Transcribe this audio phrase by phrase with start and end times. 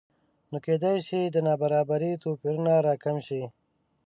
[0.49, 3.41] نو کېدای شي د نابرابرۍ توپیرونه راکم شي